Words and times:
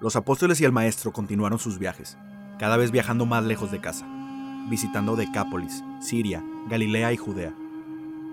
Los 0.00 0.14
apóstoles 0.14 0.60
y 0.60 0.64
el 0.64 0.70
maestro 0.70 1.12
continuaron 1.12 1.58
sus 1.58 1.80
viajes, 1.80 2.16
cada 2.56 2.76
vez 2.76 2.92
viajando 2.92 3.26
más 3.26 3.42
lejos 3.44 3.72
de 3.72 3.80
casa, 3.80 4.06
visitando 4.68 5.16
Decápolis, 5.16 5.82
Siria, 6.00 6.44
Galilea 6.68 7.12
y 7.12 7.16
Judea. 7.16 7.52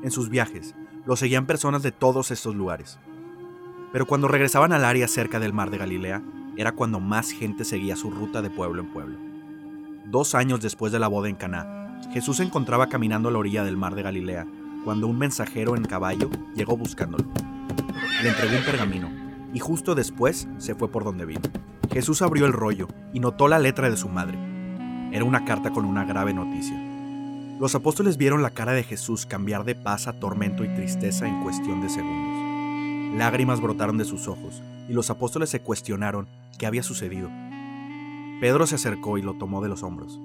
En 0.03 0.11
sus 0.11 0.29
viajes, 0.29 0.75
los 1.07 1.17
seguían 1.17 1.47
personas 1.47 1.81
de 1.81 1.91
todos 1.91 2.29
estos 2.29 2.53
lugares. 2.53 2.99
Pero 3.91 4.05
cuando 4.05 4.27
regresaban 4.27 4.73
al 4.73 4.85
área 4.85 5.07
cerca 5.07 5.39
del 5.39 5.53
mar 5.53 5.71
de 5.71 5.79
Galilea, 5.79 6.21
era 6.55 6.73
cuando 6.73 6.99
más 6.99 7.31
gente 7.31 7.65
seguía 7.65 7.95
su 7.95 8.11
ruta 8.11 8.43
de 8.43 8.51
pueblo 8.51 8.83
en 8.83 8.93
pueblo. 8.93 9.17
Dos 10.05 10.35
años 10.35 10.61
después 10.61 10.91
de 10.91 10.99
la 10.99 11.07
boda 11.07 11.29
en 11.29 11.35
Caná, 11.35 11.99
Jesús 12.13 12.37
se 12.37 12.43
encontraba 12.43 12.89
caminando 12.89 13.29
a 13.29 13.31
la 13.31 13.39
orilla 13.39 13.63
del 13.63 13.75
mar 13.75 13.95
de 13.95 14.03
Galilea 14.03 14.45
cuando 14.83 15.07
un 15.07 15.17
mensajero 15.17 15.75
en 15.75 15.85
caballo 15.85 16.29
llegó 16.53 16.77
buscándolo. 16.77 17.25
Le 18.21 18.29
entregó 18.29 18.55
un 18.55 18.63
pergamino 18.63 19.24
y 19.55 19.59
justo 19.59 19.95
después 19.95 20.49
se 20.57 20.75
fue 20.75 20.91
por 20.91 21.05
donde 21.05 21.25
vino. 21.25 21.39
Jesús 21.89 22.21
abrió 22.21 22.45
el 22.45 22.51
rollo 22.51 22.89
y 23.13 23.21
notó 23.21 23.47
la 23.47 23.57
letra 23.57 23.89
de 23.89 23.95
su 23.95 24.09
madre. 24.09 24.37
Era 25.13 25.23
una 25.23 25.45
carta 25.45 25.71
con 25.71 25.85
una 25.85 26.03
grave 26.03 26.33
noticia. 26.33 26.77
Los 27.57 27.73
apóstoles 27.73 28.17
vieron 28.17 28.41
la 28.41 28.49
cara 28.49 28.73
de 28.73 28.83
Jesús 28.83 29.25
cambiar 29.25 29.63
de 29.63 29.73
paz 29.73 30.07
a 30.07 30.19
tormento 30.19 30.65
y 30.65 30.75
tristeza 30.75 31.25
en 31.25 31.41
cuestión 31.41 31.81
de 31.81 31.87
segundos. 31.87 33.17
Lágrimas 33.17 33.61
brotaron 33.61 33.97
de 33.97 34.03
sus 34.03 34.27
ojos 34.27 34.61
y 34.89 34.93
los 34.93 35.09
apóstoles 35.09 35.51
se 35.51 35.61
cuestionaron 35.61 36.27
qué 36.59 36.65
había 36.65 36.83
sucedido. 36.83 37.29
Pedro 38.41 38.67
se 38.67 38.75
acercó 38.75 39.17
y 39.17 39.21
lo 39.21 39.37
tomó 39.37 39.61
de 39.61 39.69
los 39.69 39.83
hombros. 39.83 40.19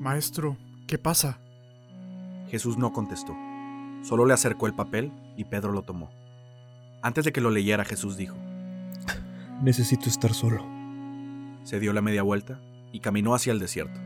Maestro, 0.00 0.58
¿qué 0.86 0.98
pasa? 0.98 1.38
Jesús 2.50 2.76
no 2.76 2.92
contestó. 2.92 3.34
Solo 4.02 4.26
le 4.26 4.34
acercó 4.34 4.66
el 4.66 4.74
papel 4.74 5.12
y 5.34 5.44
Pedro 5.44 5.72
lo 5.72 5.80
tomó. 5.80 6.10
Antes 7.00 7.24
de 7.24 7.32
que 7.32 7.40
lo 7.40 7.50
leyera, 7.50 7.86
Jesús 7.86 8.18
dijo, 8.18 8.36
Necesito 9.62 10.08
estar 10.08 10.34
solo. 10.34 10.64
Se 11.64 11.80
dio 11.80 11.92
la 11.92 12.02
media 12.02 12.22
vuelta 12.22 12.60
y 12.92 13.00
caminó 13.00 13.34
hacia 13.34 13.52
el 13.52 13.58
desierto. 13.58 13.98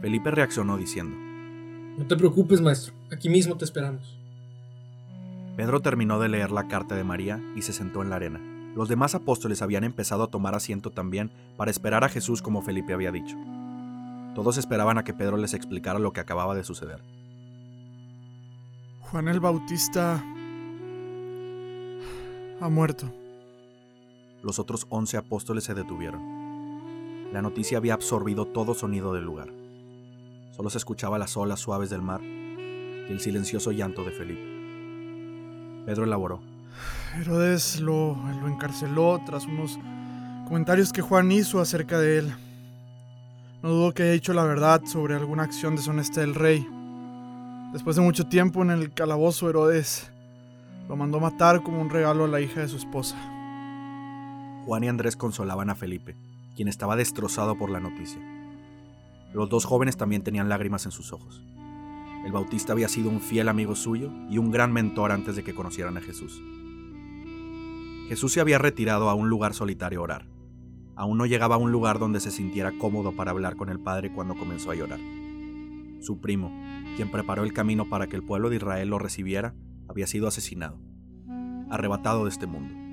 Felipe 0.00 0.30
reaccionó 0.30 0.76
diciendo, 0.76 1.16
No 1.98 2.06
te 2.06 2.16
preocupes, 2.16 2.60
maestro, 2.60 2.94
aquí 3.12 3.28
mismo 3.28 3.56
te 3.56 3.64
esperamos. 3.64 4.18
Pedro 5.56 5.80
terminó 5.80 6.18
de 6.18 6.28
leer 6.28 6.50
la 6.50 6.68
carta 6.68 6.96
de 6.96 7.04
María 7.04 7.40
y 7.54 7.62
se 7.62 7.72
sentó 7.72 8.02
en 8.02 8.10
la 8.10 8.16
arena. 8.16 8.40
Los 8.74 8.88
demás 8.88 9.14
apóstoles 9.14 9.62
habían 9.62 9.84
empezado 9.84 10.24
a 10.24 10.30
tomar 10.30 10.54
asiento 10.54 10.90
también 10.90 11.30
para 11.56 11.70
esperar 11.70 12.04
a 12.04 12.10
Jesús 12.10 12.42
como 12.42 12.60
Felipe 12.60 12.92
había 12.92 13.10
dicho. 13.10 13.36
Todos 14.34 14.58
esperaban 14.58 14.98
a 14.98 15.04
que 15.04 15.14
Pedro 15.14 15.38
les 15.38 15.54
explicara 15.54 15.98
lo 15.98 16.12
que 16.12 16.20
acababa 16.20 16.54
de 16.54 16.64
suceder. 16.64 17.02
Juan 19.00 19.28
el 19.28 19.40
Bautista 19.40 20.22
ha 22.60 22.68
muerto. 22.68 23.25
Los 24.46 24.60
otros 24.60 24.86
once 24.90 25.16
apóstoles 25.16 25.64
se 25.64 25.74
detuvieron. 25.74 27.32
La 27.32 27.42
noticia 27.42 27.78
había 27.78 27.94
absorbido 27.94 28.46
todo 28.46 28.74
sonido 28.74 29.12
del 29.12 29.24
lugar. 29.24 29.48
Solo 30.52 30.70
se 30.70 30.78
escuchaba 30.78 31.18
las 31.18 31.36
olas 31.36 31.58
suaves 31.58 31.90
del 31.90 32.00
mar 32.00 32.22
y 32.22 33.10
el 33.10 33.18
silencioso 33.18 33.72
llanto 33.72 34.04
de 34.04 34.12
Felipe. 34.12 35.84
Pedro 35.84 36.04
elaboró. 36.04 36.40
Herodes 37.18 37.80
lo, 37.80 38.16
encarceló 38.46 39.20
tras 39.26 39.46
unos 39.46 39.80
comentarios 40.46 40.92
que 40.92 41.02
Juan 41.02 41.32
hizo 41.32 41.58
acerca 41.58 41.98
de 41.98 42.18
él. 42.18 42.32
No 43.64 43.70
dudo 43.70 43.94
que 43.94 44.04
haya 44.04 44.12
dicho 44.12 44.32
la 44.32 44.44
verdad 44.44 44.80
sobre 44.84 45.16
alguna 45.16 45.42
acción 45.42 45.74
deshonesta 45.74 46.20
del 46.20 46.36
rey. 46.36 46.64
Después 47.72 47.96
de 47.96 48.02
mucho 48.02 48.28
tiempo 48.28 48.62
en 48.62 48.70
el 48.70 48.94
calabozo, 48.94 49.50
Herodes 49.50 50.08
lo 50.88 50.94
mandó 50.94 51.18
matar 51.18 51.64
como 51.64 51.80
un 51.80 51.90
regalo 51.90 52.26
a 52.26 52.28
la 52.28 52.40
hija 52.40 52.60
de 52.60 52.68
su 52.68 52.76
esposa. 52.76 53.16
Juan 54.66 54.82
y 54.82 54.88
Andrés 54.88 55.14
consolaban 55.14 55.70
a 55.70 55.76
Felipe, 55.76 56.16
quien 56.56 56.66
estaba 56.66 56.96
destrozado 56.96 57.56
por 57.56 57.70
la 57.70 57.78
noticia. 57.78 58.20
Los 59.32 59.48
dos 59.48 59.64
jóvenes 59.64 59.96
también 59.96 60.24
tenían 60.24 60.48
lágrimas 60.48 60.84
en 60.86 60.90
sus 60.90 61.12
ojos. 61.12 61.40
El 62.24 62.32
Bautista 62.32 62.72
había 62.72 62.88
sido 62.88 63.08
un 63.08 63.20
fiel 63.20 63.48
amigo 63.48 63.76
suyo 63.76 64.10
y 64.28 64.38
un 64.38 64.50
gran 64.50 64.72
mentor 64.72 65.12
antes 65.12 65.36
de 65.36 65.44
que 65.44 65.54
conocieran 65.54 65.96
a 65.96 66.00
Jesús. 66.00 66.42
Jesús 68.08 68.32
se 68.32 68.40
había 68.40 68.58
retirado 68.58 69.08
a 69.08 69.14
un 69.14 69.28
lugar 69.28 69.54
solitario 69.54 70.00
a 70.00 70.02
orar. 70.02 70.26
Aún 70.96 71.16
no 71.16 71.26
llegaba 71.26 71.54
a 71.54 71.58
un 71.58 71.70
lugar 71.70 72.00
donde 72.00 72.18
se 72.18 72.32
sintiera 72.32 72.72
cómodo 72.76 73.12
para 73.12 73.30
hablar 73.30 73.54
con 73.54 73.68
el 73.68 73.78
Padre 73.78 74.12
cuando 74.12 74.34
comenzó 74.34 74.72
a 74.72 74.74
llorar. 74.74 74.98
Su 76.00 76.20
primo, 76.20 76.50
quien 76.96 77.12
preparó 77.12 77.44
el 77.44 77.52
camino 77.52 77.88
para 77.88 78.08
que 78.08 78.16
el 78.16 78.24
pueblo 78.24 78.50
de 78.50 78.56
Israel 78.56 78.88
lo 78.88 78.98
recibiera, 78.98 79.54
había 79.88 80.08
sido 80.08 80.26
asesinado, 80.26 80.80
arrebatado 81.70 82.24
de 82.24 82.30
este 82.30 82.48
mundo. 82.48 82.85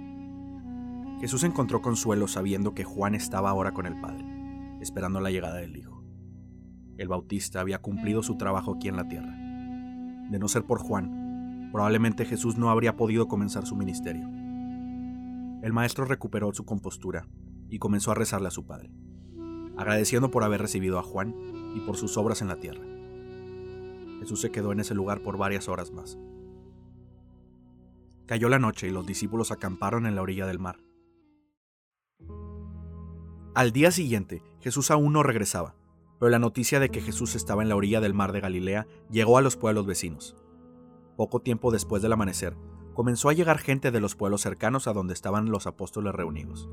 Jesús 1.24 1.46
encontró 1.46 1.82
consuelo 1.82 2.28
sabiendo 2.28 2.74
que 2.74 2.84
Juan 2.84 3.16
estaba 3.16 3.50
ahora 3.50 3.72
con 3.72 3.86
el 3.86 3.98
Padre, 4.02 4.26
esperando 4.82 5.22
la 5.22 5.32
llegada 5.32 5.56
del 5.56 5.78
Hijo. 5.78 6.04
El 6.98 7.08
Bautista 7.08 7.62
había 7.62 7.78
cumplido 7.78 8.22
su 8.24 8.36
trabajo 8.36 8.74
aquí 8.74 8.90
en 8.90 8.98
la 8.98 9.08
tierra. 9.08 9.34
De 10.30 10.38
no 10.38 10.50
ser 10.50 10.66
por 10.66 10.80
Juan, 10.80 11.70
probablemente 11.72 12.26
Jesús 12.26 12.58
no 12.58 12.70
habría 12.70 12.98
podido 12.98 13.30
comenzar 13.30 13.66
su 13.66 13.78
ministerio. 13.78 14.28
El 15.62 15.72
maestro 15.72 16.04
recuperó 16.04 16.52
su 16.54 16.66
compostura 16.66 17.26
y 17.70 17.80
comenzó 17.80 18.12
a 18.12 18.16
rezarle 18.16 18.50
a 18.50 18.52
su 18.52 18.66
Padre, 18.66 18.92
agradeciendo 19.78 20.30
por 20.30 20.44
haber 20.44 20.60
recibido 20.60 21.00
a 21.00 21.04
Juan 21.04 21.34
y 21.74 21.80
por 21.86 21.96
sus 21.96 22.18
obras 22.18 22.42
en 22.42 22.50
la 22.50 22.58
tierra. 22.58 22.84
Jesús 24.20 24.42
se 24.42 24.52
quedó 24.52 24.74
en 24.74 24.82
ese 24.82 24.94
lugar 24.94 25.22
por 25.22 25.38
varias 25.38 25.70
horas 25.70 25.90
más. 25.94 26.18
Cayó 28.26 28.50
la 28.50 28.60
noche 28.60 28.90
y 28.90 28.92
los 28.92 29.06
discípulos 29.06 29.54
acamparon 29.54 30.06
en 30.06 30.16
la 30.16 30.22
orilla 30.22 30.46
del 30.46 30.60
mar. 30.60 30.83
Al 33.56 33.72
día 33.72 33.92
siguiente, 33.92 34.42
Jesús 34.62 34.90
aún 34.90 35.14
no 35.14 35.22
regresaba, 35.22 35.76
pero 36.20 36.32
la 36.32 36.40
noticia 36.40 36.80
de 36.80 36.90
que 36.90 37.02
Jesús 37.02 37.36
estaba 37.36 37.62
en 37.62 37.70
la 37.70 37.76
orilla 37.76 38.02
del 38.02 38.16
mar 38.16 38.32
de 38.32 38.40
Galilea 38.40 38.88
llegó 39.12 39.38
a 39.38 39.44
los 39.44 39.58
pueblos 39.58 39.86
vecinos. 39.86 40.36
Poco 41.18 41.40
tiempo 41.40 41.70
después 41.70 42.02
del 42.02 42.14
amanecer, 42.14 42.58
comenzó 42.96 43.30
a 43.30 43.34
llegar 43.34 43.60
gente 43.60 43.92
de 43.92 44.00
los 44.00 44.16
pueblos 44.16 44.42
cercanos 44.42 44.88
a 44.88 44.94
donde 44.94 45.14
estaban 45.14 45.52
los 45.52 45.68
apóstoles 45.68 46.16
reunidos. 46.16 46.68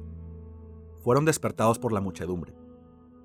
Fueron 1.02 1.26
despertados 1.26 1.78
por 1.78 1.92
la 1.92 2.00
muchedumbre. 2.00 2.54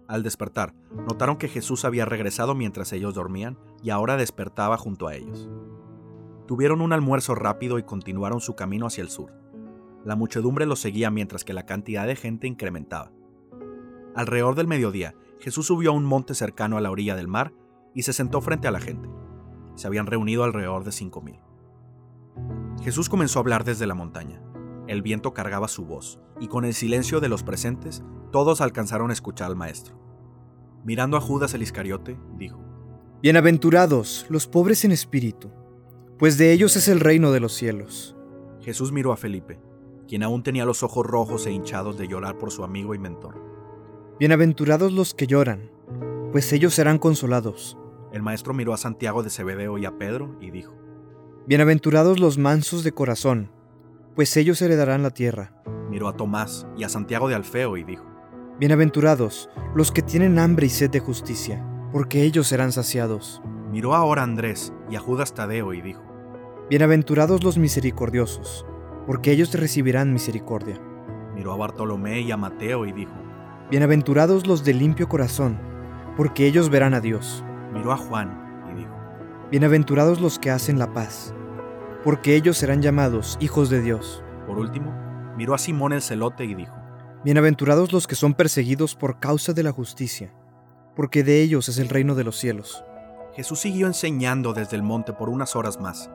Al 0.10 0.22
despertar, 0.22 0.76
notaron 1.08 1.38
que 1.38 1.48
Jesús 1.48 1.86
había 1.86 2.04
regresado 2.04 2.56
mientras 2.56 2.92
ellos 2.92 3.14
dormían 3.14 3.58
y 3.82 3.90
ahora 3.90 4.18
despertaba 4.18 4.78
junto 4.78 5.08
a 5.08 5.16
ellos. 5.16 5.50
Tuvieron 6.46 6.82
un 6.82 6.92
almuerzo 6.92 7.36
rápido 7.36 7.80
y 7.80 7.84
continuaron 7.84 8.42
su 8.42 8.54
camino 8.54 8.86
hacia 8.86 9.02
el 9.02 9.10
sur. 9.10 9.32
La 10.04 10.18
muchedumbre 10.18 10.66
los 10.66 10.80
seguía 10.80 11.10
mientras 11.10 11.46
que 11.46 11.54
la 11.54 11.66
cantidad 11.66 12.06
de 12.06 12.18
gente 12.18 12.48
incrementaba. 12.48 13.15
Alrededor 14.16 14.56
del 14.56 14.68
mediodía, 14.68 15.14
Jesús 15.40 15.68
subió 15.68 15.92
a 15.92 15.94
un 15.94 16.06
monte 16.06 16.36
cercano 16.36 16.78
a 16.78 16.82
la 16.82 16.90
orilla 16.90 17.16
del 17.16 17.28
mar 17.28 17.54
y 17.94 18.04
se 18.04 18.14
sentó 18.14 18.40
frente 18.42 18.68
a 18.68 18.72
la 18.72 18.80
gente. 18.80 19.10
Se 19.76 19.88
habían 19.88 20.08
reunido 20.08 20.44
alrededor 20.44 20.86
de 20.86 20.94
cinco 20.94 21.22
mil. 21.22 21.40
Jesús 22.82 23.10
comenzó 23.10 23.40
a 23.40 23.42
hablar 23.42 23.66
desde 23.66 23.88
la 23.88 23.94
montaña. 23.94 24.42
El 24.88 25.02
viento 25.02 25.34
cargaba 25.34 25.68
su 25.68 25.86
voz, 25.86 26.20
y 26.40 26.48
con 26.48 26.64
el 26.64 26.74
silencio 26.74 27.20
de 27.20 27.30
los 27.30 27.44
presentes, 27.44 28.04
todos 28.32 28.62
alcanzaron 28.62 29.10
a 29.10 29.14
escuchar 29.14 29.48
al 29.48 29.56
Maestro. 29.56 30.00
Mirando 30.86 31.18
a 31.18 31.22
Judas 31.22 31.54
el 31.54 31.64
Iscariote, 31.64 32.18
dijo, 32.38 32.60
Bienaventurados 33.22 34.28
los 34.30 34.48
pobres 34.48 34.86
en 34.86 34.92
espíritu, 34.92 35.52
pues 36.20 36.38
de 36.38 36.54
ellos 36.54 36.76
es 36.76 36.88
el 36.88 37.00
reino 37.00 37.32
de 37.32 37.40
los 37.40 37.54
cielos. 37.54 38.16
Jesús 38.62 38.92
miró 38.92 39.12
a 39.12 39.18
Felipe, 39.18 39.60
quien 40.08 40.24
aún 40.24 40.44
tenía 40.44 40.66
los 40.66 40.84
ojos 40.84 41.06
rojos 41.06 41.46
e 41.48 41.52
hinchados 41.52 41.98
de 41.98 42.08
llorar 42.08 42.38
por 42.38 42.52
su 42.52 42.64
amigo 42.64 42.94
y 42.94 43.00
mentor. 43.00 43.45
Bienaventurados 44.18 44.94
los 44.94 45.14
que 45.14 45.28
lloran, 45.28 45.70
pues 46.32 46.54
ellos 46.54 46.74
serán 46.74 47.00
consolados. 47.00 47.78
El 48.14 48.22
maestro 48.22 48.54
miró 48.54 48.74
a 48.74 48.78
Santiago 48.78 49.24
de 49.24 49.30
Zebedeo 49.30 49.78
y 49.78 49.86
a 49.86 49.98
Pedro 49.98 50.38
y 50.40 50.52
dijo, 50.52 50.74
Bienaventurados 51.48 52.18
los 52.22 52.38
mansos 52.38 52.86
de 52.86 52.94
corazón, 52.94 53.52
pues 54.16 54.38
ellos 54.38 54.62
heredarán 54.62 55.04
la 55.04 55.10
tierra. 55.10 55.62
Miró 55.90 56.08
a 56.08 56.16
Tomás 56.16 56.66
y 56.78 56.86
a 56.86 56.90
Santiago 56.90 57.28
de 57.28 57.36
Alfeo 57.36 57.76
y 57.76 57.84
dijo, 57.84 58.06
Bienaventurados 58.58 59.50
los 59.76 59.92
que 59.92 60.02
tienen 60.02 60.40
hambre 60.40 60.68
y 60.68 60.70
sed 60.70 60.92
de 60.92 61.02
justicia, 61.02 61.62
porque 61.92 62.24
ellos 62.24 62.48
serán 62.48 62.72
saciados. 62.72 63.42
Miró 63.70 63.96
ahora 63.96 64.22
a 64.22 64.24
Andrés 64.24 64.72
y 64.90 64.96
a 64.96 65.02
Judas 65.02 65.34
Tadeo 65.34 65.74
y 65.74 65.82
dijo, 65.82 66.04
Bienaventurados 66.70 67.44
los 67.44 67.58
misericordiosos, 67.58 68.66
porque 69.08 69.34
ellos 69.34 69.54
recibirán 69.54 70.14
misericordia. 70.14 70.80
Miró 71.36 71.52
a 71.52 71.58
Bartolomé 71.58 72.22
y 72.22 72.32
a 72.32 72.38
Mateo 72.38 72.86
y 72.86 72.94
dijo, 72.94 73.25
Bienaventurados 73.72 74.46
los 74.46 74.64
de 74.64 74.76
limpio 74.76 75.10
corazón, 75.10 75.60
porque 76.16 76.46
ellos 76.46 76.70
verán 76.70 76.94
a 76.94 77.02
Dios. 77.02 77.44
Miró 77.74 77.92
a 77.92 77.98
Juan 77.98 78.68
y 78.72 78.76
dijo, 78.76 78.96
Bienaventurados 79.50 80.22
los 80.22 80.38
que 80.38 80.52
hacen 80.52 80.78
la 80.78 80.94
paz, 80.94 81.34
porque 82.04 82.36
ellos 82.36 82.58
serán 82.58 82.84
llamados 82.84 83.40
hijos 83.40 83.72
de 83.72 83.82
Dios. 83.82 84.24
Por 84.46 84.60
último, 84.60 84.94
miró 85.36 85.56
a 85.56 85.58
Simón 85.58 85.94
el 85.94 86.04
celote 86.04 86.46
y 86.46 86.54
dijo, 86.54 86.76
Bienaventurados 87.24 87.92
los 87.92 88.06
que 88.06 88.14
son 88.14 88.36
perseguidos 88.36 88.94
por 88.94 89.20
causa 89.20 89.52
de 89.52 89.64
la 89.64 89.72
justicia, 89.72 90.32
porque 90.96 91.24
de 91.24 91.42
ellos 91.42 91.68
es 91.68 91.80
el 91.80 91.90
reino 91.90 92.14
de 92.14 92.24
los 92.24 92.38
cielos. 92.38 92.86
Jesús 93.34 93.62
siguió 93.62 93.88
enseñando 93.88 94.54
desde 94.54 94.76
el 94.76 94.84
monte 94.84 95.12
por 95.12 95.28
unas 95.28 95.56
horas 95.56 95.80
más. 95.80 96.12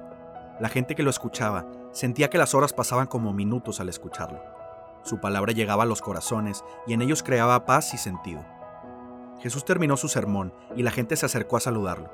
La 0.60 0.68
gente 0.68 0.94
que 0.94 1.02
lo 1.02 1.10
escuchaba 1.10 1.66
sentía 1.90 2.30
que 2.30 2.38
las 2.38 2.54
horas 2.54 2.72
pasaban 2.72 3.08
como 3.08 3.32
minutos 3.32 3.80
al 3.80 3.88
escucharlo. 3.88 4.59
Su 5.02 5.20
palabra 5.20 5.52
llegaba 5.52 5.84
a 5.84 5.86
los 5.86 6.02
corazones 6.02 6.64
y 6.86 6.92
en 6.92 7.02
ellos 7.02 7.22
creaba 7.22 7.64
paz 7.64 7.94
y 7.94 7.98
sentido. 7.98 8.44
Jesús 9.40 9.64
terminó 9.64 9.96
su 9.96 10.08
sermón 10.08 10.52
y 10.76 10.82
la 10.82 10.90
gente 10.90 11.16
se 11.16 11.26
acercó 11.26 11.56
a 11.56 11.60
saludarlo. 11.60 12.10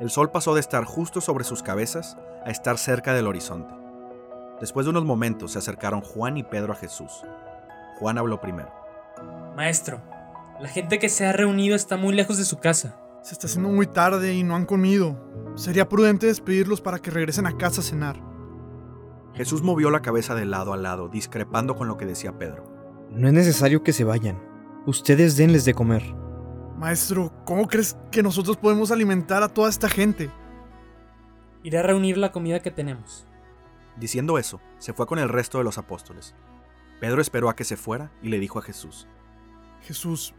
El 0.00 0.10
sol 0.10 0.30
pasó 0.30 0.54
de 0.54 0.60
estar 0.60 0.84
justo 0.84 1.20
sobre 1.20 1.44
sus 1.44 1.62
cabezas 1.62 2.16
a 2.44 2.50
estar 2.50 2.78
cerca 2.78 3.12
del 3.12 3.26
horizonte. 3.26 3.74
Después 4.60 4.86
de 4.86 4.90
unos 4.90 5.04
momentos 5.04 5.52
se 5.52 5.58
acercaron 5.58 6.00
Juan 6.00 6.38
y 6.38 6.42
Pedro 6.42 6.72
a 6.72 6.76
Jesús. 6.76 7.24
Juan 7.98 8.16
habló 8.16 8.40
primero. 8.40 8.72
Maestro, 9.54 10.00
la 10.58 10.68
gente 10.68 10.98
que 10.98 11.10
se 11.10 11.26
ha 11.26 11.32
reunido 11.32 11.76
está 11.76 11.98
muy 11.98 12.14
lejos 12.14 12.38
de 12.38 12.44
su 12.44 12.58
casa. 12.58 12.96
Se 13.22 13.34
está 13.34 13.46
haciendo 13.46 13.68
muy 13.68 13.86
tarde 13.86 14.34
y 14.34 14.42
no 14.42 14.56
han 14.56 14.64
comido. 14.64 15.16
Sería 15.54 15.88
prudente 15.88 16.26
despedirlos 16.26 16.80
para 16.80 16.98
que 16.98 17.10
regresen 17.10 17.46
a 17.46 17.58
casa 17.58 17.82
a 17.82 17.84
cenar. 17.84 18.29
Jesús 19.34 19.62
movió 19.62 19.90
la 19.90 20.02
cabeza 20.02 20.34
de 20.34 20.44
lado 20.44 20.72
a 20.72 20.76
lado, 20.76 21.08
discrepando 21.08 21.76
con 21.76 21.88
lo 21.88 21.96
que 21.96 22.06
decía 22.06 22.38
Pedro. 22.38 22.64
No 23.10 23.28
es 23.28 23.34
necesario 23.34 23.82
que 23.82 23.92
se 23.92 24.04
vayan. 24.04 24.42
Ustedes 24.86 25.36
denles 25.36 25.64
de 25.64 25.74
comer. 25.74 26.02
Maestro, 26.78 27.32
¿cómo 27.44 27.68
crees 27.68 27.96
que 28.10 28.22
nosotros 28.22 28.56
podemos 28.56 28.90
alimentar 28.90 29.42
a 29.42 29.48
toda 29.48 29.68
esta 29.68 29.88
gente? 29.88 30.30
Iré 31.62 31.78
a 31.78 31.82
reunir 31.82 32.16
la 32.16 32.32
comida 32.32 32.60
que 32.60 32.70
tenemos. 32.70 33.26
Diciendo 33.98 34.38
eso, 34.38 34.60
se 34.78 34.94
fue 34.94 35.06
con 35.06 35.18
el 35.18 35.28
resto 35.28 35.58
de 35.58 35.64
los 35.64 35.76
apóstoles. 35.76 36.34
Pedro 37.00 37.20
esperó 37.20 37.50
a 37.50 37.56
que 37.56 37.64
se 37.64 37.76
fuera 37.76 38.10
y 38.22 38.30
le 38.30 38.38
dijo 38.38 38.58
a 38.58 38.62
Jesús, 38.62 39.06
Jesús, 39.82 40.34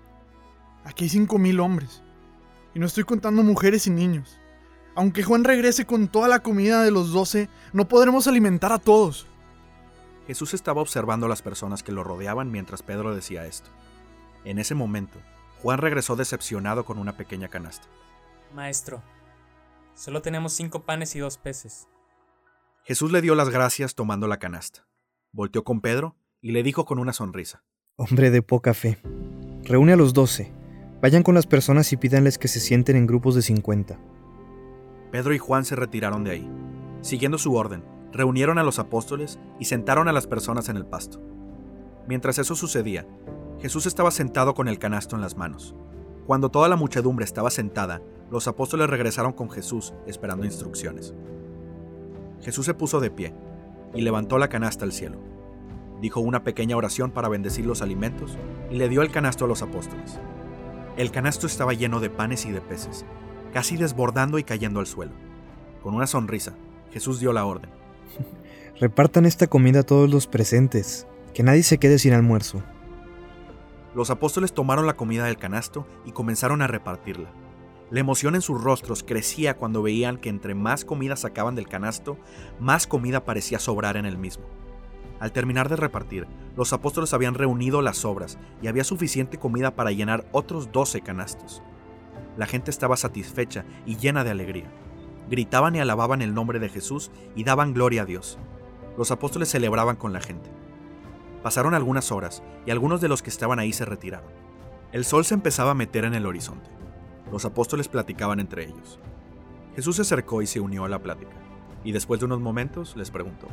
aquí 0.83 1.03
hay 1.03 1.09
cinco 1.09 1.37
mil 1.37 1.59
hombres. 1.59 2.03
Y 2.73 2.79
no 2.79 2.87
estoy 2.87 3.03
contando 3.03 3.43
mujeres 3.43 3.85
y 3.85 3.91
niños. 3.91 4.40
Aunque 4.95 5.23
Juan 5.23 5.43
regrese 5.43 5.85
con 5.85 6.07
toda 6.07 6.27
la 6.27 6.39
comida 6.39 6.83
de 6.83 6.91
los 6.91 7.11
doce, 7.11 7.49
no 7.73 7.87
podremos 7.87 8.27
alimentar 8.27 8.73
a 8.73 8.79
todos. 8.79 9.25
Jesús 10.27 10.53
estaba 10.53 10.81
observando 10.81 11.25
a 11.25 11.29
las 11.29 11.41
personas 11.41 11.83
que 11.83 11.91
lo 11.91 12.03
rodeaban 12.03 12.51
mientras 12.51 12.83
Pedro 12.83 13.15
decía 13.15 13.45
esto. 13.45 13.69
En 14.43 14.59
ese 14.59 14.75
momento, 14.75 15.19
Juan 15.61 15.77
regresó 15.77 16.15
decepcionado 16.15 16.85
con 16.85 16.97
una 16.97 17.15
pequeña 17.15 17.47
canasta. 17.47 17.87
Maestro, 18.53 19.01
solo 19.95 20.21
tenemos 20.21 20.53
cinco 20.53 20.83
panes 20.83 21.15
y 21.15 21.19
dos 21.19 21.37
peces. 21.37 21.87
Jesús 22.83 23.11
le 23.11 23.21
dio 23.21 23.35
las 23.35 23.49
gracias 23.49 23.95
tomando 23.95 24.27
la 24.27 24.39
canasta. 24.39 24.87
Volteó 25.31 25.63
con 25.63 25.81
Pedro 25.81 26.15
y 26.41 26.51
le 26.51 26.63
dijo 26.63 26.85
con 26.85 26.99
una 26.99 27.13
sonrisa. 27.13 27.63
Hombre 27.95 28.31
de 28.31 28.41
poca 28.41 28.73
fe. 28.73 28.97
Reúne 29.63 29.93
a 29.93 29.97
los 29.97 30.13
doce. 30.13 30.51
Vayan 31.01 31.23
con 31.23 31.35
las 31.35 31.47
personas 31.47 31.93
y 31.93 31.97
pídanles 31.97 32.37
que 32.37 32.47
se 32.47 32.59
sienten 32.59 32.95
en 32.95 33.07
grupos 33.07 33.35
de 33.35 33.41
50. 33.41 33.99
Pedro 35.11 35.33
y 35.33 35.37
Juan 35.37 35.65
se 35.65 35.75
retiraron 35.75 36.23
de 36.23 36.31
ahí. 36.31 36.49
Siguiendo 37.01 37.37
su 37.37 37.53
orden, 37.53 37.83
reunieron 38.11 38.57
a 38.57 38.63
los 38.63 38.79
apóstoles 38.79 39.39
y 39.59 39.65
sentaron 39.65 40.07
a 40.07 40.13
las 40.13 40.27
personas 40.27 40.69
en 40.69 40.77
el 40.77 40.85
pasto. 40.85 41.21
Mientras 42.07 42.39
eso 42.39 42.55
sucedía, 42.55 43.05
Jesús 43.59 43.85
estaba 43.85 44.11
sentado 44.11 44.53
con 44.53 44.67
el 44.67 44.79
canasto 44.79 45.15
en 45.15 45.21
las 45.21 45.37
manos. 45.37 45.75
Cuando 46.25 46.49
toda 46.49 46.69
la 46.69 46.75
muchedumbre 46.75 47.25
estaba 47.25 47.51
sentada, 47.51 48.01
los 48.29 48.47
apóstoles 48.47 48.89
regresaron 48.89 49.33
con 49.33 49.49
Jesús 49.49 49.93
esperando 50.07 50.45
instrucciones. 50.45 51.13
Jesús 52.41 52.65
se 52.65 52.73
puso 52.73 52.99
de 52.99 53.11
pie 53.11 53.33
y 53.93 54.01
levantó 54.01 54.37
la 54.37 54.47
canasta 54.47 54.85
al 54.85 54.93
cielo. 54.93 55.19
Dijo 56.01 56.21
una 56.21 56.43
pequeña 56.43 56.77
oración 56.77 57.11
para 57.11 57.29
bendecir 57.29 57.65
los 57.65 57.81
alimentos 57.81 58.37
y 58.71 58.75
le 58.75 58.89
dio 58.89 59.01
el 59.01 59.11
canasto 59.11 59.45
a 59.45 59.47
los 59.47 59.61
apóstoles. 59.61 60.19
El 60.97 61.11
canasto 61.11 61.45
estaba 61.45 61.73
lleno 61.73 61.99
de 61.99 62.09
panes 62.09 62.45
y 62.45 62.51
de 62.51 62.61
peces, 62.61 63.05
casi 63.51 63.77
desbordando 63.77 64.39
y 64.39 64.43
cayendo 64.43 64.79
al 64.79 64.87
suelo. 64.87 65.11
Con 65.83 65.93
una 65.93 66.07
sonrisa, 66.07 66.53
Jesús 66.91 67.19
dio 67.19 67.33
la 67.33 67.45
orden. 67.45 67.69
Repartan 68.79 69.25
esta 69.25 69.47
comida 69.47 69.81
a 69.81 69.83
todos 69.83 70.09
los 70.09 70.27
presentes, 70.27 71.07
que 71.33 71.43
nadie 71.43 71.63
se 71.63 71.77
quede 71.77 71.99
sin 71.99 72.13
almuerzo. 72.13 72.63
Los 73.93 74.09
apóstoles 74.09 74.53
tomaron 74.53 74.87
la 74.87 74.95
comida 74.95 75.25
del 75.25 75.37
canasto 75.37 75.85
y 76.05 76.11
comenzaron 76.11 76.61
a 76.61 76.67
repartirla. 76.67 77.29
La 77.89 77.99
emoción 77.99 78.35
en 78.35 78.41
sus 78.41 78.63
rostros 78.63 79.03
crecía 79.03 79.57
cuando 79.57 79.81
veían 79.81 80.17
que 80.17 80.29
entre 80.29 80.55
más 80.55 80.85
comida 80.85 81.17
sacaban 81.17 81.55
del 81.55 81.67
canasto, 81.67 82.17
más 82.57 82.87
comida 82.87 83.25
parecía 83.25 83.59
sobrar 83.59 83.97
en 83.97 84.05
el 84.05 84.17
mismo. 84.17 84.45
Al 85.19 85.33
terminar 85.33 85.67
de 85.67 85.75
repartir, 85.75 86.25
los 86.55 86.71
apóstoles 86.71 87.13
habían 87.13 87.33
reunido 87.33 87.81
las 87.81 87.97
sobras 87.97 88.39
y 88.61 88.67
había 88.67 88.85
suficiente 88.85 89.37
comida 89.37 89.75
para 89.75 89.91
llenar 89.91 90.25
otros 90.31 90.71
doce 90.71 91.01
canastos. 91.01 91.61
La 92.37 92.45
gente 92.45 92.71
estaba 92.71 92.97
satisfecha 92.97 93.65
y 93.85 93.97
llena 93.97 94.23
de 94.23 94.31
alegría. 94.31 94.71
Gritaban 95.29 95.75
y 95.75 95.79
alababan 95.79 96.21
el 96.21 96.33
nombre 96.33 96.59
de 96.59 96.69
Jesús 96.69 97.11
y 97.35 97.43
daban 97.43 97.73
gloria 97.73 98.03
a 98.03 98.05
Dios. 98.05 98.37
Los 98.97 99.11
apóstoles 99.11 99.49
celebraban 99.49 99.95
con 99.95 100.13
la 100.13 100.21
gente. 100.21 100.49
Pasaron 101.43 101.73
algunas 101.73 102.11
horas 102.11 102.43
y 102.65 102.71
algunos 102.71 103.01
de 103.01 103.07
los 103.07 103.21
que 103.21 103.29
estaban 103.29 103.59
ahí 103.59 103.73
se 103.73 103.85
retiraron. 103.85 104.29
El 104.91 105.05
sol 105.05 105.25
se 105.25 105.33
empezaba 105.33 105.71
a 105.71 105.75
meter 105.75 106.05
en 106.05 106.13
el 106.13 106.25
horizonte. 106.25 106.69
Los 107.31 107.45
apóstoles 107.45 107.87
platicaban 107.87 108.39
entre 108.39 108.65
ellos. 108.65 108.99
Jesús 109.75 109.95
se 109.95 110.01
acercó 110.01 110.41
y 110.41 110.47
se 110.47 110.59
unió 110.59 110.83
a 110.83 110.89
la 110.89 110.99
plática, 110.99 111.31
y 111.83 111.93
después 111.93 112.19
de 112.19 112.25
unos 112.25 112.41
momentos 112.41 112.97
les 112.97 113.09
preguntó, 113.09 113.47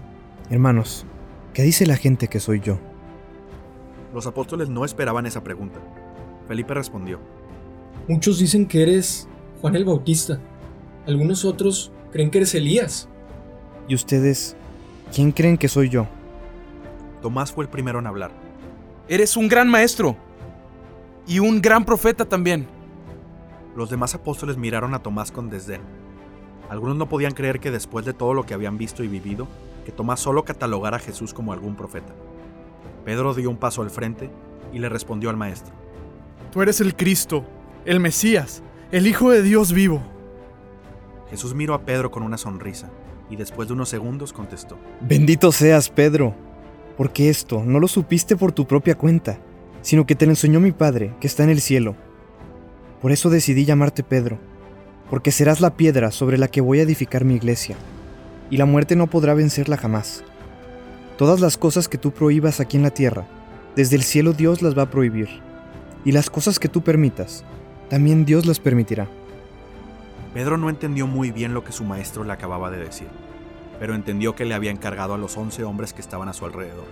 Hermanos, 0.50 1.06
¿qué 1.54 1.62
dice 1.62 1.86
la 1.86 1.96
gente 1.96 2.26
que 2.26 2.40
soy 2.40 2.60
yo? 2.60 2.78
Los 4.12 4.26
apóstoles 4.26 4.69
no 4.69 4.84
esperaban 4.84 5.26
esa 5.26 5.44
pregunta. 5.44 5.78
Felipe 6.48 6.74
respondió, 6.74 7.20
Muchos 8.06 8.38
dicen 8.38 8.66
que 8.66 8.82
eres 8.82 9.28
Juan 9.60 9.76
el 9.76 9.84
Bautista. 9.84 10.40
Algunos 11.06 11.44
otros 11.44 11.90
creen 12.12 12.30
que 12.30 12.38
eres 12.38 12.54
Elías. 12.54 13.08
¿Y 13.88 13.94
ustedes, 13.94 14.56
quién 15.14 15.32
creen 15.32 15.58
que 15.58 15.68
soy 15.68 15.88
yo? 15.88 16.06
Tomás 17.22 17.52
fue 17.52 17.64
el 17.64 17.70
primero 17.70 17.98
en 17.98 18.06
hablar. 18.06 18.30
Eres 19.08 19.36
un 19.36 19.48
gran 19.48 19.68
maestro. 19.68 20.16
Y 21.26 21.40
un 21.40 21.60
gran 21.60 21.84
profeta 21.84 22.24
también. 22.24 22.66
Los 23.76 23.90
demás 23.90 24.14
apóstoles 24.14 24.56
miraron 24.56 24.94
a 24.94 25.02
Tomás 25.02 25.30
con 25.30 25.50
desdén. 25.50 25.80
Algunos 26.68 26.96
no 26.96 27.08
podían 27.08 27.32
creer 27.32 27.60
que 27.60 27.70
después 27.70 28.04
de 28.04 28.12
todo 28.12 28.34
lo 28.34 28.44
que 28.44 28.54
habían 28.54 28.76
visto 28.76 29.02
y 29.02 29.08
vivido, 29.08 29.48
que 29.84 29.92
Tomás 29.92 30.20
solo 30.20 30.44
catalogara 30.44 30.98
a 30.98 31.00
Jesús 31.00 31.32
como 31.32 31.52
algún 31.52 31.76
profeta. 31.76 32.12
Pedro 33.04 33.32
dio 33.34 33.48
un 33.48 33.56
paso 33.56 33.80
al 33.80 33.90
frente 33.90 34.30
y 34.72 34.78
le 34.78 34.88
respondió 34.88 35.30
al 35.30 35.36
maestro. 35.36 35.72
Tú 36.52 36.60
eres 36.60 36.80
el 36.80 36.94
Cristo, 36.94 37.44
el 37.84 38.00
Mesías, 38.00 38.62
el 38.92 39.06
Hijo 39.06 39.30
de 39.30 39.42
Dios 39.42 39.72
vivo. 39.72 40.02
Jesús 41.30 41.54
miró 41.54 41.75
a 41.75 41.82
Pedro 41.82 42.10
con 42.10 42.22
una 42.22 42.38
sonrisa 42.38 42.90
y 43.30 43.36
después 43.36 43.69
de 43.69 43.75
unos 43.75 43.88
segundos 43.88 44.32
contestó. 44.32 44.78
Bendito 45.00 45.52
seas, 45.52 45.90
Pedro, 45.90 46.34
porque 46.96 47.28
esto 47.28 47.62
no 47.64 47.80
lo 47.80 47.88
supiste 47.88 48.36
por 48.36 48.52
tu 48.52 48.66
propia 48.66 48.96
cuenta, 48.96 49.38
sino 49.82 50.06
que 50.06 50.14
te 50.14 50.26
lo 50.26 50.32
enseñó 50.32 50.60
mi 50.60 50.72
Padre, 50.72 51.14
que 51.20 51.26
está 51.26 51.44
en 51.44 51.50
el 51.50 51.60
cielo. 51.60 51.96
Por 53.00 53.12
eso 53.12 53.31
decidí 53.31 53.64
llamarte 53.64 54.03
Pedro, 54.03 54.38
porque 55.10 55.31
serás 55.31 55.60
la 55.60 55.76
piedra 55.76 56.10
sobre 56.10 56.38
la 56.38 56.48
que 56.48 56.60
voy 56.60 56.81
a 56.81 56.82
edificar 56.82 57.24
mi 57.24 57.34
iglesia, 57.34 57.76
y 58.50 58.56
la 58.56 58.64
muerte 58.64 58.96
no 58.96 59.06
podrá 59.06 59.34
vencerla 59.34 59.76
jamás. 59.76 60.24
Todas 61.17 61.41
las 61.41 61.56
cosas 61.56 61.88
que 61.88 61.98
tú 61.98 62.10
prohíbas 62.10 62.60
aquí 62.60 62.76
en 62.76 62.82
la 62.82 62.91
tierra, 62.91 63.26
desde 63.76 63.96
el 63.96 64.03
cielo 64.03 64.32
Dios 64.32 64.62
las 64.62 64.76
va 64.76 64.82
a 64.82 64.91
prohibir, 64.91 65.29
y 66.05 66.12
las 66.12 66.31
cosas 66.31 66.58
que 66.58 66.69
tú 66.69 66.82
permitas, 66.82 67.44
también 67.88 68.24
Dios 68.24 68.46
las 68.46 68.60
permitirá. 68.60 69.08
Pedro 70.34 70.56
no 70.56 70.68
entendió 70.68 71.06
muy 71.06 71.30
bien 71.30 71.54
lo 71.54 71.64
que 71.64 71.72
su 71.72 71.84
maestro 71.84 72.24
le 72.24 72.32
acababa 72.32 72.70
de 72.70 72.78
decir, 72.78 73.08
pero 73.80 73.94
entendió 73.94 74.34
que 74.34 74.44
le 74.44 74.54
había 74.54 74.70
encargado 74.70 75.14
a 75.14 75.18
los 75.18 75.36
once 75.36 75.64
hombres 75.64 75.92
que 75.92 76.00
estaban 76.00 76.28
a 76.28 76.32
su 76.32 76.44
alrededor. 76.44 76.86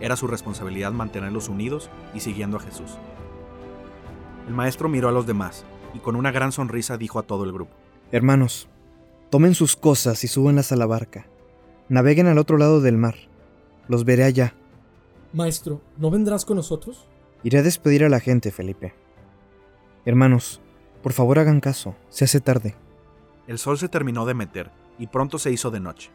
Era 0.00 0.16
su 0.16 0.26
responsabilidad 0.26 0.92
mantenerlos 0.92 1.48
unidos 1.48 1.90
y 2.14 2.20
siguiendo 2.20 2.56
a 2.56 2.60
Jesús. 2.60 2.96
El 4.46 4.54
maestro 4.54 4.88
miró 4.88 5.08
a 5.08 5.12
los 5.12 5.26
demás 5.26 5.64
y 5.94 5.98
con 5.98 6.16
una 6.16 6.32
gran 6.32 6.52
sonrisa 6.52 6.96
dijo 6.96 7.18
a 7.18 7.22
todo 7.22 7.44
el 7.44 7.52
grupo. 7.52 7.72
Hermanos, 8.12 8.68
tomen 9.30 9.54
sus 9.54 9.76
cosas 9.76 10.24
y 10.24 10.28
súbanlas 10.28 10.72
a 10.72 10.76
la 10.76 10.86
barca. 10.86 11.26
Naveguen 11.88 12.26
al 12.26 12.38
otro 12.38 12.56
lado 12.56 12.80
del 12.80 12.96
mar. 12.96 13.16
Los 13.88 14.04
veré 14.04 14.24
allá. 14.24 14.54
Maestro, 15.32 15.80
¿no 15.96 16.10
vendrás 16.10 16.44
con 16.44 16.56
nosotros? 16.56 17.06
Iré 17.42 17.58
a 17.58 17.62
despedir 17.62 18.04
a 18.04 18.08
la 18.08 18.20
gente, 18.20 18.50
Felipe. 18.50 18.94
Hermanos, 20.06 20.62
por 21.02 21.12
favor 21.12 21.38
hagan 21.38 21.60
caso, 21.60 21.94
se 22.08 22.24
hace 22.24 22.40
tarde. 22.40 22.74
El 23.46 23.58
sol 23.58 23.78
se 23.78 23.88
terminó 23.88 24.24
de 24.24 24.32
meter 24.32 24.70
y 24.98 25.08
pronto 25.08 25.38
se 25.38 25.50
hizo 25.50 25.70
de 25.70 25.78
noche. 25.78 26.10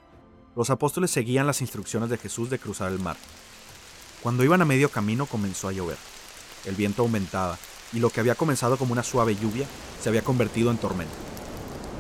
Los 0.56 0.72
apóstoles 0.72 1.12
seguían 1.12 1.46
las 1.46 1.62
instrucciones 1.62 2.10
de 2.10 2.18
Jesús 2.18 2.50
de 2.50 2.58
cruzar 2.58 2.92
el 2.92 3.00
mar. 3.00 3.16
Cuando 4.24 4.44
iban 4.44 4.62
a 4.62 4.66
medio 4.66 4.90
camino 4.90 5.28
comenzó 5.28 5.68
a 5.68 5.72
llover. 5.72 5.98
El 6.66 6.74
viento 6.74 7.04
aumentaba 7.04 7.60
y 7.94 8.00
lo 8.00 8.10
que 8.10 8.22
había 8.22 8.34
comenzado 8.34 8.78
como 8.78 8.92
una 8.92 9.04
suave 9.04 9.36
lluvia 9.36 9.68
se 10.02 10.10
había 10.10 10.24
convertido 10.24 10.72
en 10.72 10.78
tormenta. 10.78 11.14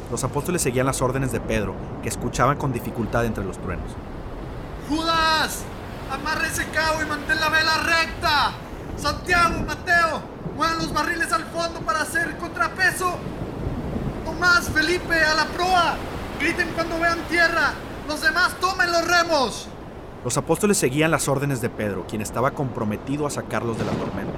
Los 0.09 0.23
apóstoles 0.23 0.63
seguían 0.63 0.87
las 0.87 1.03
órdenes 1.03 1.31
de 1.31 1.39
Pedro, 1.39 1.75
que 2.01 2.09
escuchaban 2.09 2.57
con 2.57 2.73
dificultad 2.73 3.25
entre 3.25 3.43
los 3.43 3.59
truenos. 3.59 3.91
Judas, 4.89 5.63
amarre 6.11 6.47
ese 6.47 6.65
cabo 6.69 7.03
y 7.03 7.05
mantén 7.05 7.39
la 7.39 7.49
vela 7.49 7.77
recta. 7.77 8.53
Santiago, 8.97 9.63
Mateo, 9.65 10.34
muevan 10.55 10.77
los 10.77 10.93
barriles 10.93 11.31
al 11.31 11.43
fondo 11.45 11.81
para 11.81 12.01
hacer 12.01 12.37
contrapeso. 12.37 13.17
Tomás, 14.23 14.69
Felipe, 14.69 15.19
a 15.19 15.35
la 15.35 15.45
proa. 15.45 15.95
Griten 16.39 16.69
cuando 16.75 16.99
vean 16.99 17.19
tierra. 17.29 17.73
Los 18.07 18.21
demás 18.21 18.55
tomen 18.59 18.91
los 18.91 19.07
remos. 19.07 19.67
Los 20.23 20.37
apóstoles 20.37 20.77
seguían 20.77 21.11
las 21.11 21.27
órdenes 21.27 21.61
de 21.61 21.69
Pedro, 21.69 22.05
quien 22.07 22.21
estaba 22.21 22.51
comprometido 22.51 23.27
a 23.27 23.29
sacarlos 23.29 23.77
de 23.77 23.85
la 23.85 23.91
tormenta. 23.91 24.33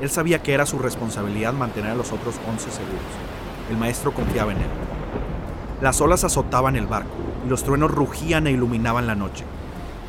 Él 0.00 0.10
sabía 0.10 0.42
que 0.42 0.54
era 0.54 0.66
su 0.66 0.78
responsabilidad 0.78 1.52
mantener 1.52 1.92
a 1.92 1.94
los 1.94 2.12
otros 2.12 2.34
once 2.48 2.70
seguros. 2.70 3.00
El 3.70 3.76
maestro 3.76 4.12
confiaba 4.12 4.52
en 4.52 4.58
él. 4.58 4.70
Las 5.80 6.00
olas 6.00 6.24
azotaban 6.24 6.76
el 6.76 6.86
barco 6.86 7.14
y 7.46 7.48
los 7.48 7.62
truenos 7.62 7.90
rugían 7.90 8.46
e 8.46 8.52
iluminaban 8.52 9.06
la 9.06 9.14
noche. 9.14 9.44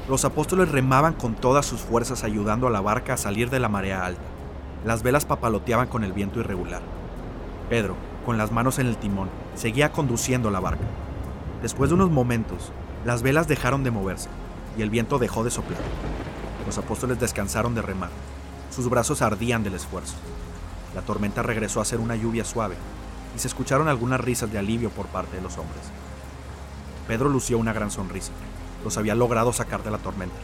Los 0.10 0.26
apóstoles 0.26 0.70
remaban 0.70 1.14
con 1.14 1.36
todas 1.36 1.66
sus 1.66 1.82
fuerzas 1.82 2.24
ayudando 2.24 2.68
a 2.68 2.72
la 2.72 2.82
barca 2.82 3.14
a 3.14 3.18
salir 3.18 3.50
de 3.50 3.60
la 3.60 3.70
marea 3.70 4.06
alta. 4.06 4.35
Las 4.86 5.02
velas 5.02 5.26
papaloteaban 5.26 5.88
con 5.88 6.04
el 6.04 6.14
viento 6.14 6.40
irregular. 6.40 6.84
Pedro, 7.70 7.96
con 8.24 8.38
las 8.38 8.52
manos 8.52 8.78
en 8.78 8.86
el 8.86 8.98
timón, 8.98 9.32
seguía 9.56 9.92
conduciendo 9.92 10.52
la 10.52 10.60
barca. 10.60 10.86
Después 11.64 11.90
de 11.90 11.96
unos 11.96 12.12
momentos, 12.12 12.72
las 13.04 13.24
velas 13.24 13.48
dejaron 13.48 13.84
de 13.84 13.90
moverse 13.90 14.30
y 14.78 14.84
el 14.84 14.92
viento 14.92 15.18
dejó 15.18 15.44
de 15.44 15.50
soplar. 15.50 15.82
Los 16.68 16.78
apóstoles 16.78 17.20
descansaron 17.20 17.74
de 17.74 17.82
remar. 17.82 18.12
Sus 18.70 18.88
brazos 18.88 19.24
ardían 19.24 19.64
del 19.64 19.74
esfuerzo. 19.74 20.14
La 20.94 21.02
tormenta 21.02 21.42
regresó 21.42 21.82
a 21.82 21.86
ser 21.86 22.00
una 22.00 22.16
lluvia 22.16 22.46
suave 22.46 22.76
y 23.36 23.40
se 23.40 23.48
escucharon 23.48 23.88
algunas 23.88 24.20
risas 24.20 24.52
de 24.52 24.60
alivio 24.60 24.92
por 24.92 25.08
parte 25.08 25.38
de 25.38 25.42
los 25.42 25.58
hombres. 25.58 25.82
Pedro 27.08 27.30
lució 27.30 27.58
una 27.58 27.74
gran 27.74 27.90
sonrisa. 27.90 28.34
Los 28.84 29.00
había 29.00 29.16
logrado 29.16 29.52
sacar 29.52 29.82
de 29.84 29.90
la 29.90 29.98
tormenta. 29.98 30.36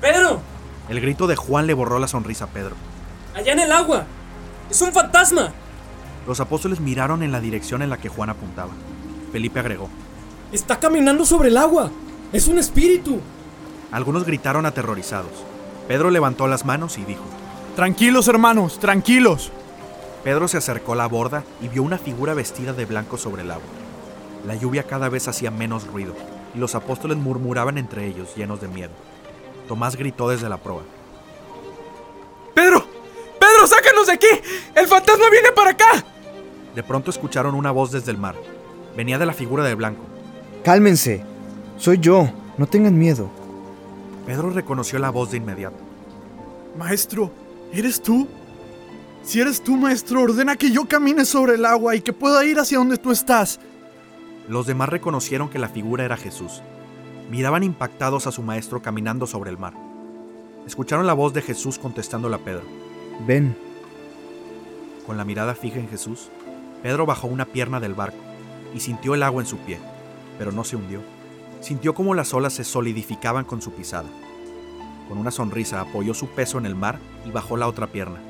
¡Pedro! 0.00 0.40
El 0.88 1.02
grito 1.02 1.26
de 1.26 1.36
Juan 1.36 1.66
le 1.66 1.74
borró 1.74 1.98
la 1.98 2.08
sonrisa 2.08 2.46
a 2.46 2.48
Pedro. 2.48 2.76
¡Allá 3.34 3.52
en 3.52 3.60
el 3.60 3.72
agua! 3.72 4.04
¡Es 4.70 4.80
un 4.82 4.92
fantasma! 4.92 5.52
Los 6.26 6.40
apóstoles 6.40 6.80
miraron 6.80 7.22
en 7.22 7.32
la 7.32 7.40
dirección 7.40 7.82
en 7.82 7.90
la 7.90 7.98
que 7.98 8.08
Juan 8.08 8.30
apuntaba. 8.30 8.70
Felipe 9.32 9.60
agregó. 9.60 9.88
Está 10.52 10.78
caminando 10.78 11.24
sobre 11.24 11.48
el 11.48 11.56
agua. 11.56 11.90
Es 12.32 12.46
un 12.46 12.58
espíritu. 12.58 13.20
Algunos 13.90 14.24
gritaron 14.24 14.66
aterrorizados. 14.66 15.32
Pedro 15.88 16.10
levantó 16.10 16.46
las 16.46 16.64
manos 16.64 16.98
y 16.98 17.04
dijo. 17.04 17.24
Tranquilos 17.74 18.28
hermanos, 18.28 18.78
tranquilos. 18.78 19.50
Pedro 20.22 20.46
se 20.46 20.58
acercó 20.58 20.92
a 20.92 20.96
la 20.96 21.08
borda 21.08 21.42
y 21.60 21.68
vio 21.68 21.82
una 21.82 21.98
figura 21.98 22.34
vestida 22.34 22.72
de 22.72 22.84
blanco 22.84 23.16
sobre 23.16 23.42
el 23.42 23.50
agua. 23.50 23.64
La 24.46 24.54
lluvia 24.54 24.84
cada 24.84 25.08
vez 25.08 25.26
hacía 25.26 25.50
menos 25.50 25.86
ruido 25.86 26.14
y 26.54 26.58
los 26.58 26.74
apóstoles 26.74 27.16
murmuraban 27.16 27.78
entre 27.78 28.06
ellos, 28.06 28.34
llenos 28.36 28.60
de 28.60 28.68
miedo. 28.68 28.92
Tomás 29.68 29.96
gritó 29.96 30.28
desde 30.28 30.48
la 30.48 30.58
proa. 30.58 30.82
¡Pedro, 34.02 34.06
sácanos 34.06 34.06
de 34.06 34.12
aquí! 34.12 34.26
¡El 34.74 34.86
fantasma 34.86 35.30
viene 35.30 35.52
para 35.52 35.70
acá! 35.70 36.04
De 36.74 36.82
pronto 36.82 37.10
escucharon 37.10 37.54
una 37.54 37.70
voz 37.70 37.92
desde 37.92 38.10
el 38.10 38.18
mar. 38.18 38.34
Venía 38.96 39.18
de 39.18 39.26
la 39.26 39.32
figura 39.32 39.64
de 39.64 39.74
blanco. 39.74 40.02
Cálmense. 40.64 41.24
Soy 41.76 41.98
yo. 41.98 42.28
No 42.58 42.66
tengan 42.66 42.98
miedo. 42.98 43.30
Pedro 44.26 44.50
reconoció 44.50 44.98
la 44.98 45.10
voz 45.10 45.30
de 45.30 45.38
inmediato. 45.38 45.78
Maestro, 46.78 47.30
¿eres 47.72 48.00
tú? 48.00 48.28
Si 49.22 49.40
eres 49.40 49.62
tú, 49.62 49.76
maestro, 49.76 50.22
ordena 50.22 50.56
que 50.56 50.70
yo 50.70 50.86
camine 50.86 51.24
sobre 51.24 51.54
el 51.54 51.64
agua 51.64 51.94
y 51.94 52.00
que 52.00 52.12
pueda 52.12 52.44
ir 52.44 52.58
hacia 52.58 52.78
donde 52.78 52.98
tú 52.98 53.10
estás. 53.10 53.60
Los 54.48 54.66
demás 54.66 54.88
reconocieron 54.88 55.48
que 55.48 55.58
la 55.58 55.68
figura 55.68 56.04
era 56.04 56.16
Jesús. 56.16 56.62
Miraban 57.30 57.62
impactados 57.62 58.26
a 58.26 58.32
su 58.32 58.42
maestro 58.42 58.82
caminando 58.82 59.26
sobre 59.26 59.50
el 59.50 59.58
mar. 59.58 59.74
Escucharon 60.66 61.06
la 61.06 61.14
voz 61.14 61.32
de 61.32 61.42
Jesús 61.42 61.78
contestándole 61.78 62.36
a 62.36 62.38
Pedro. 62.38 62.64
Ven. 63.26 63.71
Con 65.06 65.16
la 65.16 65.24
mirada 65.24 65.54
fija 65.54 65.78
en 65.78 65.88
Jesús, 65.88 66.30
Pedro 66.82 67.06
bajó 67.06 67.26
una 67.26 67.44
pierna 67.44 67.80
del 67.80 67.94
barco 67.94 68.18
y 68.74 68.80
sintió 68.80 69.14
el 69.14 69.22
agua 69.22 69.42
en 69.42 69.48
su 69.48 69.58
pie, 69.58 69.78
pero 70.38 70.52
no 70.52 70.62
se 70.64 70.76
hundió. 70.76 71.00
Sintió 71.60 71.94
como 71.94 72.14
las 72.14 72.32
olas 72.34 72.52
se 72.52 72.64
solidificaban 72.64 73.44
con 73.44 73.60
su 73.62 73.72
pisada. 73.72 74.08
Con 75.08 75.18
una 75.18 75.30
sonrisa 75.30 75.80
apoyó 75.80 76.14
su 76.14 76.28
peso 76.28 76.58
en 76.58 76.66
el 76.66 76.74
mar 76.74 76.98
y 77.26 77.30
bajó 77.30 77.56
la 77.56 77.68
otra 77.68 77.88
pierna. 77.88 78.20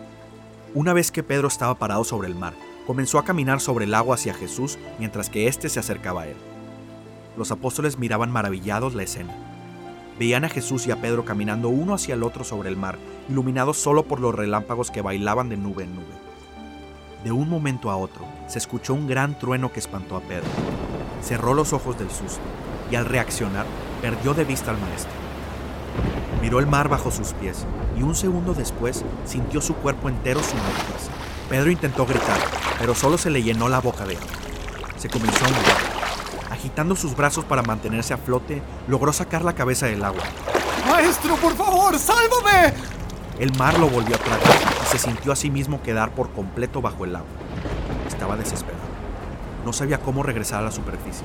Una 0.74 0.94
vez 0.94 1.12
que 1.12 1.22
Pedro 1.22 1.48
estaba 1.48 1.74
parado 1.74 2.04
sobre 2.04 2.28
el 2.28 2.34
mar, 2.34 2.54
comenzó 2.86 3.18
a 3.18 3.24
caminar 3.24 3.60
sobre 3.60 3.84
el 3.84 3.94
agua 3.94 4.14
hacia 4.14 4.34
Jesús 4.34 4.78
mientras 4.98 5.28
que 5.28 5.48
éste 5.48 5.68
se 5.68 5.78
acercaba 5.78 6.22
a 6.22 6.28
él. 6.28 6.36
Los 7.36 7.50
apóstoles 7.50 7.98
miraban 7.98 8.30
maravillados 8.30 8.94
la 8.94 9.02
escena. 9.02 9.34
Veían 10.18 10.44
a 10.44 10.48
Jesús 10.48 10.86
y 10.86 10.90
a 10.90 11.00
Pedro 11.00 11.24
caminando 11.24 11.68
uno 11.68 11.94
hacia 11.94 12.14
el 12.14 12.22
otro 12.22 12.44
sobre 12.44 12.68
el 12.68 12.76
mar, 12.76 12.98
iluminados 13.28 13.76
solo 13.78 14.04
por 14.04 14.20
los 14.20 14.34
relámpagos 14.34 14.90
que 14.90 15.02
bailaban 15.02 15.48
de 15.48 15.56
nube 15.56 15.84
en 15.84 15.94
nube. 15.94 16.31
De 17.24 17.30
un 17.30 17.48
momento 17.48 17.88
a 17.88 17.96
otro, 17.96 18.24
se 18.48 18.58
escuchó 18.58 18.94
un 18.94 19.06
gran 19.06 19.38
trueno 19.38 19.72
que 19.72 19.78
espantó 19.78 20.16
a 20.16 20.20
Pedro. 20.20 20.48
Cerró 21.22 21.54
los 21.54 21.72
ojos 21.72 21.96
del 21.96 22.10
susto 22.10 22.40
y 22.90 22.96
al 22.96 23.04
reaccionar, 23.04 23.64
perdió 24.00 24.34
de 24.34 24.44
vista 24.44 24.72
al 24.72 24.78
maestro. 24.78 25.12
Miró 26.40 26.58
el 26.58 26.66
mar 26.66 26.88
bajo 26.88 27.12
sus 27.12 27.32
pies 27.34 27.64
y 27.96 28.02
un 28.02 28.16
segundo 28.16 28.54
después 28.54 29.04
sintió 29.24 29.60
su 29.60 29.74
cuerpo 29.76 30.08
entero 30.08 30.40
sumergirse. 30.42 31.10
Pedro 31.48 31.70
intentó 31.70 32.06
gritar, 32.06 32.38
pero 32.80 32.92
solo 32.96 33.16
se 33.16 33.30
le 33.30 33.44
llenó 33.44 33.68
la 33.68 33.80
boca 33.80 34.04
de 34.04 34.16
agua. 34.16 34.26
Se 34.96 35.08
comenzó 35.08 35.44
a 35.44 35.48
hundir. 35.48 35.62
Agitando 36.50 36.96
sus 36.96 37.14
brazos 37.14 37.44
para 37.44 37.62
mantenerse 37.62 38.14
a 38.14 38.18
flote, 38.18 38.62
logró 38.88 39.12
sacar 39.12 39.44
la 39.44 39.54
cabeza 39.54 39.86
del 39.86 40.04
agua. 40.04 40.24
Maestro, 40.88 41.36
por 41.36 41.54
favor, 41.54 41.96
sálvame. 41.96 42.74
El 43.38 43.56
mar 43.56 43.78
lo 43.78 43.88
volvió 43.88 44.16
a 44.16 44.18
tragar 44.18 44.81
se 44.92 44.98
sintió 44.98 45.32
a 45.32 45.36
sí 45.36 45.50
mismo 45.50 45.80
quedar 45.80 46.10
por 46.10 46.32
completo 46.32 46.82
bajo 46.82 47.06
el 47.06 47.16
agua. 47.16 47.30
Estaba 48.06 48.36
desesperado. 48.36 48.84
No 49.64 49.72
sabía 49.72 49.98
cómo 49.98 50.22
regresar 50.22 50.60
a 50.60 50.66
la 50.66 50.70
superficie. 50.70 51.24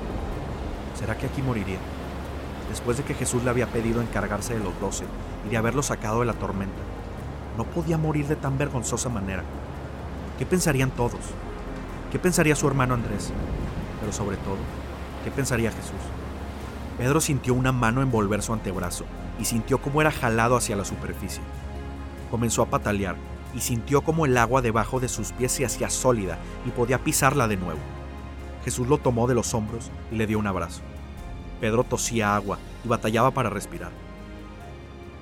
¿Será 0.97 1.17
que 1.17 1.25
aquí 1.25 1.41
moriría? 1.41 1.79
Después 2.69 2.95
de 2.95 3.03
que 3.03 3.13
Jesús 3.13 3.43
le 3.43 3.49
había 3.49 3.67
pedido 3.67 4.01
encargarse 4.01 4.53
de 4.53 4.63
los 4.63 4.79
doce 4.79 5.03
y 5.45 5.49
de 5.49 5.57
haberlo 5.57 5.83
sacado 5.83 6.21
de 6.21 6.27
la 6.27 6.33
tormenta, 6.33 6.77
no 7.57 7.65
podía 7.65 7.97
morir 7.97 8.27
de 8.27 8.37
tan 8.37 8.57
vergonzosa 8.57 9.09
manera. 9.09 9.43
¿Qué 10.37 10.45
pensarían 10.45 10.91
todos? 10.91 11.19
¿Qué 12.09 12.19
pensaría 12.19 12.55
su 12.55 12.69
hermano 12.69 12.93
Andrés? 12.93 13.33
Pero 13.99 14.13
sobre 14.13 14.37
todo, 14.37 14.59
¿qué 15.25 15.31
pensaría 15.31 15.71
Jesús? 15.71 15.99
Pedro 16.97 17.19
sintió 17.19 17.53
una 17.53 17.73
mano 17.73 18.01
envolver 18.01 18.41
su 18.41 18.53
antebrazo 18.53 19.03
y 19.39 19.43
sintió 19.43 19.81
cómo 19.81 19.99
era 19.99 20.11
jalado 20.11 20.55
hacia 20.55 20.77
la 20.77 20.85
superficie. 20.85 21.43
Comenzó 22.31 22.61
a 22.61 22.67
patalear 22.67 23.17
y 23.55 23.61
sintió 23.61 24.01
como 24.01 24.25
el 24.25 24.37
agua 24.37 24.61
debajo 24.61 24.99
de 24.99 25.07
sus 25.07 25.31
pies 25.31 25.51
se 25.51 25.65
hacía 25.65 25.89
sólida 25.89 26.37
y 26.65 26.69
podía 26.69 27.03
pisarla 27.03 27.47
de 27.47 27.57
nuevo. 27.57 27.79
Jesús 28.63 28.87
lo 28.87 28.97
tomó 28.97 29.27
de 29.27 29.35
los 29.35 29.53
hombros 29.53 29.91
y 30.11 30.15
le 30.15 30.27
dio 30.27 30.39
un 30.39 30.47
abrazo. 30.47 30.81
Pedro 31.61 31.83
tosía 31.83 32.35
agua 32.35 32.59
y 32.83 32.87
batallaba 32.87 33.31
para 33.31 33.49
respirar. 33.49 33.91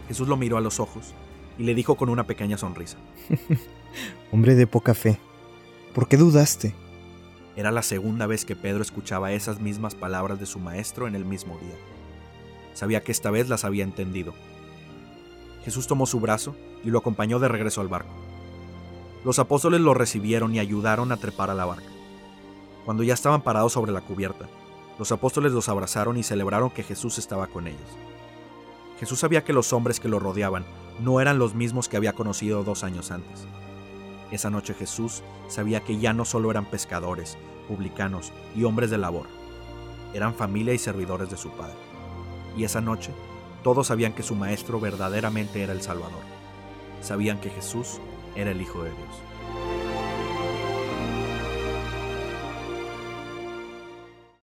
Jesús 0.07 0.27
lo 0.27 0.37
miró 0.37 0.57
a 0.57 0.61
los 0.61 0.79
ojos 0.79 1.13
y 1.57 1.63
le 1.63 1.75
dijo 1.75 1.95
con 1.95 2.09
una 2.09 2.25
pequeña 2.25 2.57
sonrisa. 2.57 2.97
Hombre 4.31 4.55
de 4.55 4.67
poca 4.67 4.93
fe, 4.93 5.19
¿por 5.93 6.07
qué 6.07 6.17
dudaste? 6.17 6.75
Era 7.55 7.71
la 7.71 7.83
segunda 7.83 8.27
vez 8.27 8.43
que 8.43 8.55
Pedro 8.55 8.81
escuchaba 8.81 9.31
esas 9.31 9.61
mismas 9.61 9.95
palabras 9.95 10.39
de 10.39 10.45
su 10.45 10.59
maestro 10.59 11.07
en 11.07 11.15
el 11.15 11.23
mismo 11.23 11.57
día. 11.59 11.75
Sabía 12.73 13.01
que 13.01 13.13
esta 13.13 13.31
vez 13.31 13.47
las 13.47 13.63
había 13.63 13.85
entendido. 13.85 14.33
Jesús 15.65 15.87
tomó 15.87 16.05
su 16.05 16.19
brazo 16.19 16.55
y 16.83 16.91
lo 16.91 16.99
acompañó 16.99 17.39
de 17.39 17.47
regreso 17.47 17.81
al 17.81 17.87
barco. 17.87 18.13
Los 19.25 19.39
apóstoles 19.39 19.81
lo 19.81 19.95
recibieron 19.95 20.53
y 20.53 20.59
ayudaron 20.59 21.11
a 21.11 21.17
trepar 21.17 21.49
a 21.49 21.55
la 21.55 21.65
barca. 21.65 21.89
Cuando 22.85 23.01
ya 23.01 23.15
estaban 23.15 23.41
parados 23.41 23.73
sobre 23.73 23.91
la 23.91 24.01
cubierta, 24.01 24.47
los 24.99 25.11
apóstoles 25.11 25.51
los 25.51 25.67
abrazaron 25.67 26.17
y 26.17 26.23
celebraron 26.23 26.69
que 26.69 26.83
Jesús 26.83 27.17
estaba 27.17 27.47
con 27.47 27.67
ellos. 27.67 27.81
Jesús 28.99 29.19
sabía 29.19 29.43
que 29.43 29.53
los 29.53 29.73
hombres 29.73 29.99
que 29.99 30.07
lo 30.07 30.19
rodeaban 30.19 30.63
no 31.01 31.19
eran 31.19 31.39
los 31.39 31.55
mismos 31.55 31.89
que 31.89 31.97
había 31.97 32.13
conocido 32.13 32.63
dos 32.63 32.83
años 32.83 33.09
antes. 33.09 33.45
Esa 34.29 34.51
noche 34.51 34.75
Jesús 34.75 35.23
sabía 35.47 35.81
que 35.81 35.97
ya 35.97 36.13
no 36.13 36.23
solo 36.23 36.51
eran 36.51 36.65
pescadores, 36.65 37.37
publicanos 37.67 38.31
y 38.55 38.63
hombres 38.63 38.91
de 38.91 38.99
labor, 38.99 39.25
eran 40.13 40.35
familia 40.35 40.73
y 40.73 40.77
servidores 40.77 41.29
de 41.29 41.37
su 41.37 41.49
Padre. 41.49 41.75
Y 42.55 42.63
esa 42.63 42.79
noche 42.79 43.11
todos 43.65 43.87
sabían 43.87 44.13
que 44.13 44.21
su 44.21 44.35
Maestro 44.35 44.79
verdaderamente 44.79 45.63
era 45.63 45.73
el 45.73 45.81
Salvador. 45.81 46.21
Sabían 47.01 47.39
que 47.39 47.49
Jesús 47.49 47.99
era 48.35 48.51
el 48.51 48.61
Hijo 48.61 48.83
de 48.83 48.91
Dios. 48.91 49.34